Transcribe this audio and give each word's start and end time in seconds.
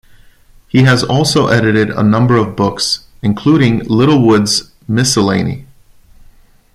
He 0.67 0.81
has 0.81 1.03
also 1.03 1.45
edited 1.45 1.91
a 1.91 2.01
number 2.01 2.35
of 2.35 2.55
books, 2.55 3.05
including 3.21 3.81
"Littlewood's 3.81 4.71
Miscellany". 4.87 5.67